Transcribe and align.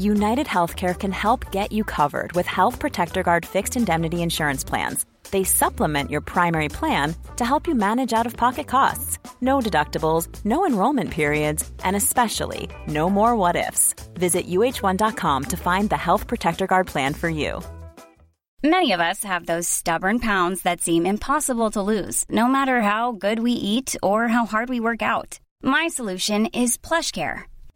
United 0.00 0.46
Healthcare 0.46 0.98
can 0.98 1.12
help 1.12 1.52
get 1.52 1.72
you 1.72 1.84
covered 1.84 2.32
with 2.32 2.46
Health 2.46 2.78
Protector 2.78 3.22
Guard 3.22 3.44
fixed 3.44 3.76
indemnity 3.76 4.22
insurance 4.22 4.64
plans. 4.64 5.04
They 5.30 5.44
supplement 5.44 6.10
your 6.10 6.22
primary 6.22 6.70
plan 6.70 7.14
to 7.36 7.44
help 7.44 7.66
you 7.68 7.74
manage 7.74 8.14
out 8.14 8.24
of 8.24 8.34
pocket 8.34 8.66
costs. 8.66 9.18
No 9.42 9.60
deductibles, 9.60 10.26
no 10.42 10.64
enrollment 10.64 11.10
periods, 11.10 11.70
and 11.84 11.96
especially 11.96 12.70
no 12.86 13.10
more 13.10 13.36
what 13.36 13.56
ifs. 13.56 13.94
Visit 14.14 14.46
uh1.com 14.46 15.44
to 15.44 15.56
find 15.58 15.90
the 15.90 15.98
Health 15.98 16.26
Protector 16.26 16.66
Guard 16.66 16.86
plan 16.86 17.12
for 17.12 17.28
you. 17.28 17.60
Many 18.62 18.92
of 18.92 19.00
us 19.00 19.22
have 19.24 19.44
those 19.44 19.68
stubborn 19.68 20.18
pounds 20.18 20.62
that 20.62 20.80
seem 20.80 21.04
impossible 21.04 21.70
to 21.72 21.82
lose, 21.82 22.24
no 22.30 22.48
matter 22.48 22.80
how 22.80 23.12
good 23.12 23.38
we 23.40 23.52
eat 23.52 23.96
or 24.02 24.28
how 24.28 24.46
hard 24.46 24.70
we 24.70 24.80
work 24.80 25.02
out. 25.02 25.40
My 25.62 25.88
solution 25.88 26.46
is 26.46 26.78
PlushCare. 26.78 27.49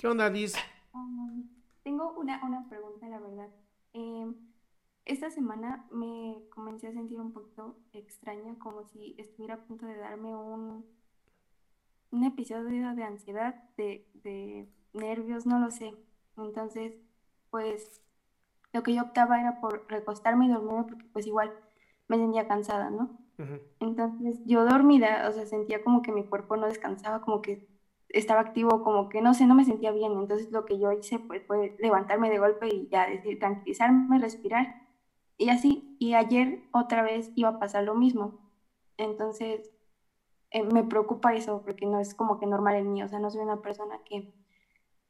¿Qué 0.00 0.08
onda, 0.08 0.30
Liz? 0.30 0.54
Um, 0.94 1.46
tengo 1.82 2.14
una, 2.16 2.42
una 2.42 2.66
pregunta, 2.70 3.06
la 3.06 3.18
verdad. 3.18 3.50
Em, 3.92 4.34
esta 5.04 5.30
semana 5.30 5.84
me 5.90 6.38
comencé 6.48 6.88
a 6.88 6.92
sentir 6.94 7.20
un 7.20 7.34
poquito 7.34 7.76
extraña, 7.92 8.58
como 8.58 8.86
si 8.86 9.14
estuviera 9.18 9.56
a 9.56 9.60
punto 9.60 9.84
de 9.84 9.98
darme 9.98 10.34
un, 10.34 10.86
un 12.12 12.24
episodio 12.24 12.94
de 12.94 13.04
ansiedad, 13.04 13.62
de, 13.76 14.08
de 14.14 14.70
nervios, 14.94 15.44
no 15.44 15.58
lo 15.58 15.70
sé. 15.70 15.92
Entonces, 16.38 16.94
pues 17.50 18.00
lo 18.72 18.82
que 18.82 18.94
yo 18.94 19.02
optaba 19.02 19.38
era 19.38 19.60
por 19.60 19.84
recostarme 19.86 20.46
y 20.46 20.48
dormirme 20.48 20.84
porque 20.84 21.04
pues 21.12 21.26
igual 21.26 21.52
me 22.08 22.16
sentía 22.16 22.48
cansada, 22.48 22.88
¿no? 22.88 23.18
Entonces 23.80 24.40
yo 24.46 24.64
dormida, 24.64 25.28
o 25.28 25.32
sea, 25.32 25.44
sentía 25.44 25.84
como 25.84 26.00
que 26.00 26.12
mi 26.12 26.24
cuerpo 26.24 26.56
no 26.56 26.68
descansaba, 26.68 27.20
como 27.20 27.42
que 27.42 27.68
estaba 28.10 28.40
activo, 28.40 28.82
como 28.82 29.08
que 29.08 29.20
no 29.22 29.34
sé, 29.34 29.46
no 29.46 29.54
me 29.54 29.64
sentía 29.64 29.92
bien. 29.92 30.12
Entonces 30.12 30.50
lo 30.50 30.64
que 30.64 30.78
yo 30.78 30.92
hice 30.92 31.18
pues, 31.18 31.42
fue 31.46 31.76
levantarme 31.78 32.30
de 32.30 32.38
golpe 32.38 32.68
y 32.68 32.88
ya 32.88 33.08
decir, 33.08 33.38
tranquilizarme, 33.38 34.18
respirar 34.18 34.82
y 35.38 35.50
así. 35.50 35.96
Y 35.98 36.14
ayer 36.14 36.62
otra 36.72 37.02
vez 37.02 37.30
iba 37.34 37.50
a 37.50 37.58
pasar 37.58 37.84
lo 37.84 37.94
mismo. 37.94 38.38
Entonces 38.96 39.70
eh, 40.50 40.64
me 40.64 40.82
preocupa 40.84 41.34
eso 41.34 41.62
porque 41.62 41.86
no 41.86 42.00
es 42.00 42.14
como 42.14 42.38
que 42.40 42.46
normal 42.46 42.76
en 42.76 42.92
mí, 42.92 43.02
o 43.02 43.08
sea, 43.08 43.20
no 43.20 43.30
soy 43.30 43.40
una 43.40 43.62
persona 43.62 44.00
que, 44.04 44.32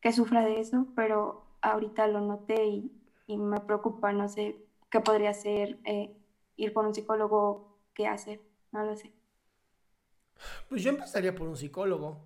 que 0.00 0.12
sufra 0.12 0.44
de 0.44 0.60
eso, 0.60 0.86
pero 0.96 1.44
ahorita 1.60 2.06
lo 2.06 2.20
noté 2.20 2.66
y, 2.66 2.92
me 3.28 3.60
preocupa, 3.60 4.12
no 4.12 4.28
sé 4.28 4.64
qué 4.88 5.00
podría 5.00 5.30
hacer, 5.30 5.80
eh, 5.84 6.16
ir 6.56 6.72
con 6.72 6.86
un 6.86 6.94
psicólogo, 6.94 7.76
qué 7.92 8.06
hacer, 8.06 8.40
no 8.70 8.84
lo 8.84 8.96
sé. 8.96 9.12
Pues 10.68 10.82
yo 10.82 10.90
empezaría 10.90 11.34
por 11.34 11.48
un 11.48 11.56
psicólogo. 11.56 12.18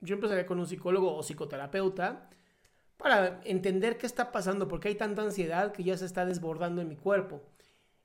Yo 0.00 0.14
empezaría 0.14 0.46
con 0.46 0.58
un 0.58 0.66
psicólogo 0.66 1.14
o 1.14 1.22
psicoterapeuta 1.22 2.30
para 2.96 3.40
entender 3.44 3.96
qué 3.98 4.06
está 4.06 4.32
pasando, 4.32 4.68
porque 4.68 4.88
hay 4.88 4.94
tanta 4.94 5.22
ansiedad 5.22 5.72
que 5.72 5.84
ya 5.84 5.96
se 5.96 6.06
está 6.06 6.26
desbordando 6.26 6.82
en 6.82 6.88
mi 6.88 6.96
cuerpo. 6.96 7.42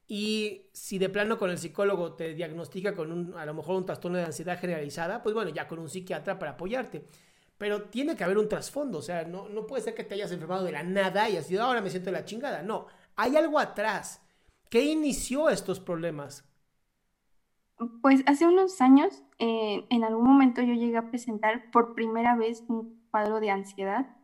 Y 0.08 0.68
si 0.72 1.00
de 1.00 1.10
plano 1.10 1.38
con 1.38 1.50
el 1.50 1.58
psicólogo 1.58 2.14
te 2.14 2.34
diagnostica 2.34 2.94
con 2.94 3.36
a 3.38 3.46
lo 3.46 3.54
mejor 3.54 3.76
un 3.76 3.86
trastorno 3.86 4.18
de 4.18 4.26
ansiedad 4.26 4.60
generalizada, 4.60 5.24
pues 5.24 5.34
bueno, 5.34 5.50
ya 5.50 5.68
con 5.68 5.80
un 5.80 5.90
psiquiatra 5.90 6.38
para 6.38 6.52
apoyarte. 6.52 7.08
Pero 7.58 7.84
tiene 7.84 8.16
que 8.16 8.24
haber 8.24 8.38
un 8.38 8.50
trasfondo, 8.50 9.00
o 9.00 9.02
sea, 9.02 9.24
no, 9.24 9.50
no 9.50 9.66
puede 9.66 9.84
ser 9.84 9.96
que 9.96 10.04
te 10.04 10.16
hayas 10.16 10.32
enfermado 10.32 10.64
de 10.64 10.74
la 10.74 10.84
nada 10.84 11.30
y 11.30 11.42
sido 11.42 11.64
ahora 11.64 11.82
me 11.82 11.90
siento 11.90 12.12
de 12.12 12.18
la 12.18 12.26
chingada. 12.26 12.62
No, 12.62 12.88
hay 13.16 13.36
algo 13.38 13.60
atrás. 13.60 14.22
¿Qué 14.70 14.84
inició 14.84 15.50
estos 15.50 15.80
problemas? 15.80 16.44
Pues 18.02 18.22
hace 18.26 18.46
unos 18.46 18.80
años, 18.82 19.24
eh, 19.40 19.86
en 19.90 20.04
algún 20.04 20.26
momento 20.26 20.62
yo 20.62 20.74
llegué 20.74 20.98
a 20.98 21.10
presentar 21.10 21.70
por 21.72 21.94
primera 21.94 22.36
vez 22.36 22.64
un 22.68 23.06
cuadro 23.12 23.40
de 23.40 23.52
ansiedad 23.52 24.16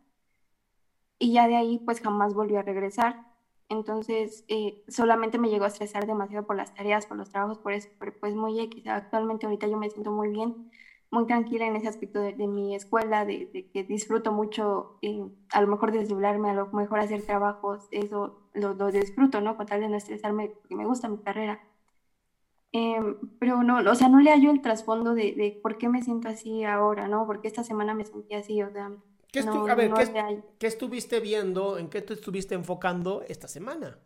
y 1.20 1.34
ya 1.34 1.48
de 1.48 1.56
ahí 1.56 1.80
pues 1.86 2.02
jamás 2.02 2.34
volvió 2.34 2.60
a 2.60 2.64
regresar. 2.64 3.28
Entonces 3.70 4.44
eh, 4.48 4.84
solamente 4.88 5.38
me 5.38 5.50
llegó 5.50 5.66
a 5.66 5.68
estresar 5.70 6.06
demasiado 6.08 6.46
por 6.46 6.56
las 6.58 6.74
tareas, 6.74 7.06
por 7.06 7.18
los 7.18 7.30
trabajos, 7.30 7.60
por 7.60 7.74
eso, 7.74 7.90
pero 8.00 8.14
pues 8.20 8.36
muy 8.36 8.60
X. 8.60 8.88
Actualmente 8.88 9.46
ahorita 9.46 9.68
yo 9.68 9.78
me 9.78 9.90
siento 9.90 10.12
muy 10.12 10.30
bien, 10.30 10.70
muy 11.10 11.26
tranquila 11.26 11.68
en 11.68 11.76
ese 11.76 11.88
aspecto 11.88 12.20
de, 12.20 12.48
mi 12.48 12.76
escuela, 12.76 13.26
de, 13.26 13.50
de 13.54 13.70
que 13.70 13.84
disfruto 13.84 14.32
mucho, 14.32 14.98
eh, 15.02 15.26
a 15.52 15.62
lo 15.62 15.68
mejor 15.68 15.92
desdoblarme, 15.92 16.50
a 16.50 16.54
lo 16.54 16.68
mejor 16.74 17.00
hacer 17.00 17.22
trabajos, 17.24 17.88
eso 17.92 18.50
lo, 18.54 18.74
lo 18.74 18.92
disfruto, 18.92 19.42
¿no? 19.42 19.58
Con 19.58 19.68
tal 19.68 19.82
de 19.82 19.90
no 19.90 19.98
estresarme, 19.98 20.50
porque 20.50 20.76
me 20.76 20.86
gusta 20.86 21.08
mi 21.08 21.20
carrera. 21.20 21.62
Em, 22.74 23.18
pero 23.40 23.64
no, 23.64 23.80
o 23.92 23.96
sea, 23.96 24.08
no 24.10 24.20
le 24.22 24.32
hallo 24.32 24.52
el 24.52 24.62
trasfondo 24.62 25.14
de, 25.14 25.34
de 25.34 25.60
por 25.62 25.78
qué 25.78 25.90
me 25.90 26.02
siento 26.04 26.30
así 26.30 26.64
ahora, 26.64 27.08
¿no? 27.08 27.26
Porque 27.26 27.48
esta 27.48 27.64
semana 27.64 27.94
me 27.94 28.06
sentí 28.06 28.34
así, 28.36 28.62
o 28.64 28.72
sea, 28.72 28.92
¿Qué, 29.32 29.42
no, 29.44 29.66
a 29.68 29.76
ver, 29.76 29.90
no 29.90 29.96
¿qué, 29.96 30.06
hallo. 30.20 30.44
qué 30.60 30.68
estuviste 30.68 31.20
viendo? 31.20 31.78
¿En 31.78 31.90
qué 31.90 32.02
te 32.02 32.14
estuviste 32.14 32.56
enfocando 32.56 33.24
esta 33.28 33.48
semana? 33.48 34.00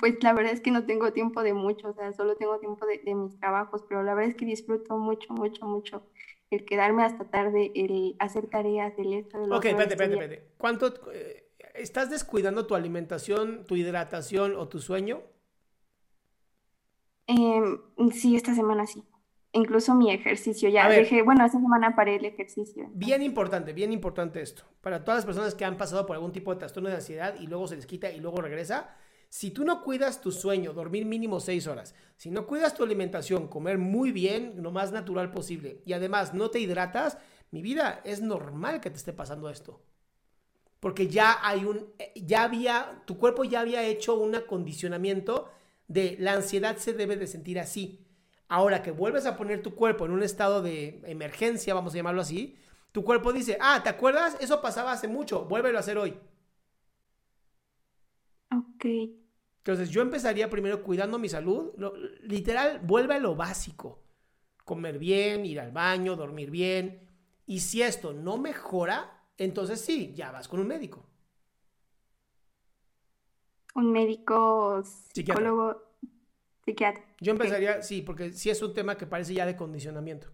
Pues 0.00 0.22
la 0.22 0.32
verdad 0.32 0.52
es 0.52 0.60
que 0.60 0.70
no 0.72 0.84
tengo 0.84 1.12
tiempo 1.12 1.42
de 1.42 1.54
mucho, 1.54 1.88
o 1.90 1.94
sea, 1.94 2.12
solo 2.12 2.36
tengo 2.36 2.58
tiempo 2.58 2.84
de, 2.86 2.98
de 2.98 3.14
mis 3.14 3.38
trabajos, 3.38 3.84
pero 3.88 4.02
la 4.02 4.14
verdad 4.14 4.30
es 4.30 4.36
que 4.36 4.44
disfruto 4.44 4.96
mucho, 4.98 5.32
mucho, 5.32 5.64
mucho 5.66 6.02
el 6.50 6.64
quedarme 6.64 7.04
hasta 7.04 7.24
tarde, 7.30 7.72
el 7.74 8.16
hacer 8.18 8.48
tareas, 8.48 8.94
el 8.98 9.12
esto, 9.14 9.42
el 9.44 9.52
Ok, 9.52 9.64
espérate, 9.66 9.94
espérate. 9.94 10.48
¿Cuánto 10.58 10.92
eh, 11.12 11.48
estás 11.74 12.10
descuidando 12.10 12.66
tu 12.66 12.74
alimentación, 12.74 13.64
tu 13.66 13.76
hidratación 13.76 14.54
o 14.56 14.68
tu 14.68 14.80
sueño? 14.80 15.22
Em, 17.26 17.78
sí, 18.12 18.36
esta 18.36 18.54
semana 18.54 18.86
sí. 18.86 19.02
Incluso 19.52 19.94
mi 19.94 20.10
ejercicio, 20.10 20.68
ya 20.68 20.86
ver. 20.86 21.04
dejé, 21.04 21.22
bueno, 21.22 21.44
esta 21.44 21.58
semana 21.58 21.96
paré 21.96 22.16
el 22.16 22.26
ejercicio. 22.26 22.88
Bien 22.92 23.22
importante, 23.22 23.72
bien 23.72 23.92
importante 23.92 24.42
esto. 24.42 24.64
Para 24.82 25.02
todas 25.02 25.18
las 25.18 25.24
personas 25.24 25.54
que 25.54 25.64
han 25.64 25.78
pasado 25.78 26.04
por 26.04 26.14
algún 26.16 26.32
tipo 26.32 26.52
de 26.52 26.58
trastorno 26.58 26.90
de 26.90 26.96
ansiedad 26.96 27.34
y 27.40 27.46
luego 27.46 27.66
se 27.66 27.76
les 27.76 27.86
quita 27.86 28.10
y 28.10 28.20
luego 28.20 28.42
regresa, 28.42 28.94
si 29.28 29.50
tú 29.50 29.64
no 29.64 29.82
cuidas 29.82 30.20
tu 30.20 30.30
sueño, 30.30 30.72
dormir 30.72 31.04
mínimo 31.04 31.40
6 31.40 31.66
horas, 31.66 31.94
si 32.16 32.30
no 32.30 32.46
cuidas 32.46 32.74
tu 32.74 32.84
alimentación, 32.84 33.48
comer 33.48 33.78
muy 33.78 34.12
bien, 34.12 34.62
lo 34.62 34.70
más 34.70 34.92
natural 34.92 35.30
posible, 35.30 35.82
y 35.84 35.94
además 35.94 36.34
no 36.34 36.50
te 36.50 36.60
hidratas, 36.60 37.18
mi 37.50 37.62
vida, 37.62 38.00
es 38.04 38.20
normal 38.20 38.80
que 38.80 38.90
te 38.90 38.96
esté 38.96 39.12
pasando 39.12 39.48
esto. 39.48 39.80
Porque 40.80 41.08
ya 41.08 41.38
hay 41.42 41.64
un, 41.64 41.92
eh, 41.98 42.12
ya 42.14 42.44
había, 42.44 43.02
tu 43.06 43.18
cuerpo 43.18 43.44
ya 43.44 43.60
había 43.60 43.82
hecho 43.84 44.14
un 44.14 44.34
acondicionamiento 44.34 45.48
de 45.88 46.16
la 46.20 46.32
ansiedad 46.34 46.76
se 46.78 46.92
debe 46.92 47.16
de 47.16 47.26
sentir 47.26 47.58
así. 47.58 48.06
Ahora 48.48 48.82
que 48.82 48.90
vuelves 48.92 49.26
a 49.26 49.36
poner 49.36 49.62
tu 49.62 49.74
cuerpo 49.74 50.04
en 50.06 50.12
un 50.12 50.22
estado 50.22 50.62
de 50.62 51.00
emergencia, 51.06 51.74
vamos 51.74 51.94
a 51.94 51.96
llamarlo 51.96 52.22
así, 52.22 52.56
tu 52.92 53.04
cuerpo 53.04 53.32
dice, 53.32 53.58
ah, 53.60 53.80
¿te 53.82 53.88
acuerdas? 53.90 54.36
Eso 54.40 54.60
pasaba 54.62 54.92
hace 54.92 55.08
mucho, 55.08 55.44
vuélvelo 55.46 55.78
a 55.78 55.80
hacer 55.80 55.98
hoy. 55.98 56.14
Ok, 58.50 58.84
Entonces 59.58 59.90
yo 59.90 60.00
empezaría 60.02 60.48
primero 60.48 60.82
cuidando 60.82 61.18
mi 61.18 61.28
salud, 61.28 61.72
lo- 61.76 61.94
literal, 62.22 62.80
vuelve 62.84 63.14
a 63.14 63.18
lo 63.18 63.34
básico. 63.34 64.02
Comer 64.64 64.98
bien, 64.98 65.46
ir 65.46 65.60
al 65.60 65.72
baño, 65.72 66.16
dormir 66.16 66.50
bien. 66.50 67.08
Y 67.46 67.60
si 67.60 67.82
esto 67.82 68.12
no 68.12 68.38
mejora, 68.38 69.24
entonces 69.38 69.80
sí, 69.80 70.12
ya 70.14 70.30
vas 70.32 70.48
con 70.48 70.60
un 70.60 70.68
médico. 70.68 71.06
Un 73.76 73.92
médico, 73.92 74.82
psicólogo, 75.12 75.82
psiquiatra. 76.64 77.04
Yo 77.20 77.32
empezaría, 77.32 77.82
sí, 77.82 78.02
porque 78.02 78.32
sí 78.32 78.48
es 78.50 78.60
un 78.62 78.72
tema 78.72 78.96
que 78.96 79.06
parece 79.06 79.34
ya 79.34 79.44
de 79.44 79.54
condicionamiento. 79.54 80.28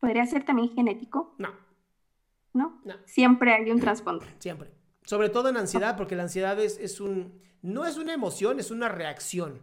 ¿Podría 0.00 0.26
ser 0.26 0.44
también 0.44 0.70
genético? 0.70 1.34
No, 1.38 1.50
¿No? 2.52 2.80
No. 2.84 2.94
Siempre 3.06 3.54
hay 3.54 3.70
un 3.70 3.80
trasfondo. 3.80 4.24
siempre. 4.38 4.72
Sobre 5.04 5.28
todo 5.28 5.48
en 5.48 5.56
ansiedad, 5.56 5.96
porque 5.96 6.16
la 6.16 6.24
ansiedad 6.24 6.58
es, 6.58 6.78
es 6.78 7.00
un, 7.00 7.40
no 7.62 7.86
es 7.86 7.96
una 7.96 8.12
emoción, 8.12 8.58
es 8.58 8.72
una 8.72 8.88
reacción. 8.88 9.62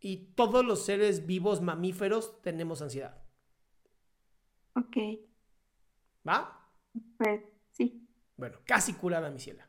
Y 0.00 0.32
todos 0.34 0.64
los 0.64 0.84
seres 0.84 1.26
vivos 1.26 1.60
mamíferos 1.60 2.40
tenemos 2.42 2.80
ansiedad. 2.80 3.22
Ok, 4.76 4.96
¿Va? 6.26 6.68
pues 7.18 7.42
sí. 7.70 8.08
Bueno, 8.36 8.58
casi 8.64 8.94
curada, 8.94 9.30
mi 9.30 9.38
ciela. 9.38 9.68